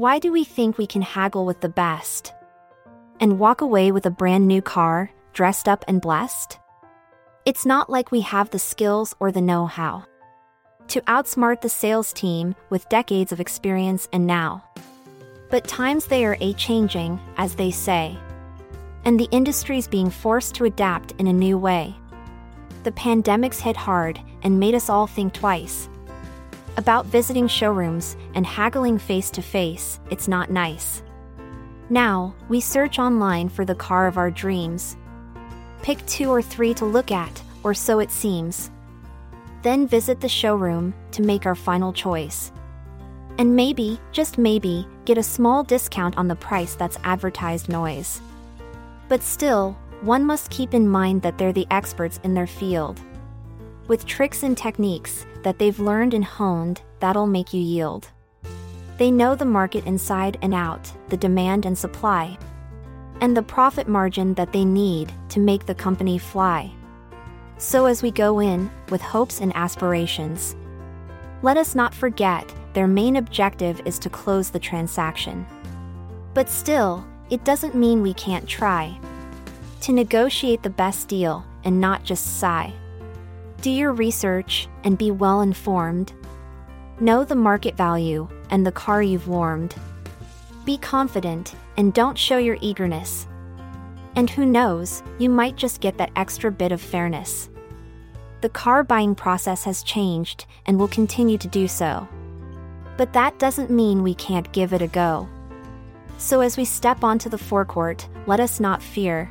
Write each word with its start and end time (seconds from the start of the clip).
Why 0.00 0.18
do 0.18 0.32
we 0.32 0.44
think 0.44 0.78
we 0.78 0.86
can 0.86 1.02
haggle 1.02 1.44
with 1.44 1.60
the 1.60 1.68
best? 1.68 2.32
And 3.20 3.38
walk 3.38 3.60
away 3.60 3.92
with 3.92 4.06
a 4.06 4.10
brand 4.10 4.48
new 4.48 4.62
car, 4.62 5.10
dressed 5.34 5.68
up 5.68 5.84
and 5.86 6.00
blessed? 6.00 6.58
It's 7.44 7.66
not 7.66 7.90
like 7.90 8.10
we 8.10 8.22
have 8.22 8.48
the 8.48 8.58
skills 8.58 9.14
or 9.20 9.30
the 9.30 9.42
know 9.42 9.66
how 9.66 10.06
to 10.88 11.02
outsmart 11.02 11.60
the 11.60 11.68
sales 11.68 12.14
team 12.14 12.54
with 12.70 12.88
decades 12.88 13.30
of 13.30 13.40
experience 13.40 14.08
and 14.10 14.26
now. 14.26 14.64
But 15.50 15.68
times 15.68 16.06
they 16.06 16.24
are 16.24 16.38
a 16.40 16.54
changing, 16.54 17.20
as 17.36 17.54
they 17.54 17.70
say. 17.70 18.16
And 19.04 19.20
the 19.20 19.28
industry's 19.30 19.86
being 19.86 20.08
forced 20.08 20.54
to 20.54 20.64
adapt 20.64 21.12
in 21.18 21.26
a 21.26 21.32
new 21.46 21.58
way. 21.58 21.94
The 22.84 22.92
pandemic's 22.92 23.60
hit 23.60 23.76
hard 23.76 24.18
and 24.44 24.58
made 24.58 24.74
us 24.74 24.88
all 24.88 25.06
think 25.06 25.34
twice. 25.34 25.90
About 26.76 27.06
visiting 27.06 27.48
showrooms 27.48 28.16
and 28.34 28.46
haggling 28.46 28.98
face 28.98 29.30
to 29.30 29.42
face, 29.42 29.98
it's 30.10 30.28
not 30.28 30.50
nice. 30.50 31.02
Now, 31.88 32.34
we 32.48 32.60
search 32.60 32.98
online 32.98 33.48
for 33.48 33.64
the 33.64 33.74
car 33.74 34.06
of 34.06 34.16
our 34.16 34.30
dreams. 34.30 34.96
Pick 35.82 36.04
two 36.06 36.30
or 36.30 36.40
three 36.40 36.72
to 36.74 36.84
look 36.84 37.10
at, 37.10 37.42
or 37.64 37.74
so 37.74 37.98
it 37.98 38.10
seems. 38.10 38.70
Then 39.62 39.88
visit 39.88 40.20
the 40.20 40.28
showroom 40.28 40.94
to 41.10 41.22
make 41.22 41.44
our 41.44 41.56
final 41.56 41.92
choice. 41.92 42.52
And 43.38 43.56
maybe, 43.56 43.98
just 44.12 44.38
maybe, 44.38 44.86
get 45.04 45.18
a 45.18 45.22
small 45.22 45.64
discount 45.64 46.16
on 46.16 46.28
the 46.28 46.36
price 46.36 46.74
that's 46.76 46.98
advertised 47.02 47.68
noise. 47.68 48.20
But 49.08 49.22
still, 49.22 49.76
one 50.02 50.24
must 50.24 50.50
keep 50.50 50.72
in 50.72 50.88
mind 50.88 51.22
that 51.22 51.36
they're 51.36 51.52
the 51.52 51.66
experts 51.70 52.20
in 52.22 52.34
their 52.34 52.46
field. 52.46 53.00
With 53.90 54.06
tricks 54.06 54.44
and 54.44 54.56
techniques 54.56 55.26
that 55.42 55.58
they've 55.58 55.80
learned 55.80 56.14
and 56.14 56.24
honed, 56.24 56.80
that'll 57.00 57.26
make 57.26 57.52
you 57.52 57.60
yield. 57.60 58.08
They 58.98 59.10
know 59.10 59.34
the 59.34 59.44
market 59.44 59.84
inside 59.84 60.38
and 60.42 60.54
out, 60.54 60.92
the 61.08 61.16
demand 61.16 61.66
and 61.66 61.76
supply, 61.76 62.38
and 63.20 63.36
the 63.36 63.42
profit 63.42 63.88
margin 63.88 64.34
that 64.34 64.52
they 64.52 64.64
need 64.64 65.12
to 65.30 65.40
make 65.40 65.66
the 65.66 65.74
company 65.74 66.18
fly. 66.18 66.72
So, 67.58 67.86
as 67.86 68.00
we 68.00 68.12
go 68.12 68.38
in, 68.38 68.70
with 68.90 69.00
hopes 69.00 69.40
and 69.40 69.52
aspirations, 69.56 70.54
let 71.42 71.56
us 71.56 71.74
not 71.74 71.92
forget 71.92 72.54
their 72.74 72.86
main 72.86 73.16
objective 73.16 73.82
is 73.84 73.98
to 73.98 74.08
close 74.08 74.50
the 74.50 74.60
transaction. 74.60 75.44
But 76.32 76.48
still, 76.48 77.04
it 77.28 77.42
doesn't 77.44 77.74
mean 77.74 78.02
we 78.02 78.14
can't 78.14 78.46
try 78.46 78.96
to 79.80 79.92
negotiate 79.92 80.62
the 80.62 80.70
best 80.70 81.08
deal 81.08 81.44
and 81.64 81.80
not 81.80 82.04
just 82.04 82.38
sigh. 82.38 82.72
Do 83.60 83.70
your 83.70 83.92
research 83.92 84.68
and 84.84 84.96
be 84.96 85.10
well 85.10 85.42
informed. 85.42 86.14
Know 86.98 87.24
the 87.24 87.34
market 87.34 87.76
value 87.76 88.26
and 88.48 88.66
the 88.66 88.72
car 88.72 89.02
you've 89.02 89.28
warmed. 89.28 89.74
Be 90.64 90.78
confident 90.78 91.54
and 91.76 91.92
don't 91.92 92.16
show 92.16 92.38
your 92.38 92.56
eagerness. 92.62 93.26
And 94.16 94.30
who 94.30 94.46
knows, 94.46 95.02
you 95.18 95.28
might 95.28 95.56
just 95.56 95.82
get 95.82 95.98
that 95.98 96.10
extra 96.16 96.50
bit 96.50 96.72
of 96.72 96.80
fairness. 96.80 97.50
The 98.40 98.48
car 98.48 98.82
buying 98.82 99.14
process 99.14 99.64
has 99.64 99.82
changed 99.82 100.46
and 100.64 100.78
will 100.78 100.88
continue 100.88 101.36
to 101.36 101.48
do 101.48 101.68
so. 101.68 102.08
But 102.96 103.12
that 103.12 103.38
doesn't 103.38 103.70
mean 103.70 104.02
we 104.02 104.14
can't 104.14 104.50
give 104.52 104.72
it 104.72 104.80
a 104.80 104.86
go. 104.86 105.28
So 106.16 106.40
as 106.40 106.56
we 106.56 106.64
step 106.64 107.04
onto 107.04 107.28
the 107.28 107.36
forecourt, 107.36 108.08
let 108.26 108.40
us 108.40 108.58
not 108.58 108.82
fear. 108.82 109.30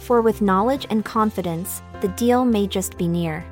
For 0.00 0.20
with 0.20 0.42
knowledge 0.42 0.86
and 0.90 1.04
confidence, 1.04 1.82
the 2.00 2.08
deal 2.08 2.44
may 2.44 2.66
just 2.66 2.98
be 2.98 3.08
near. 3.08 3.44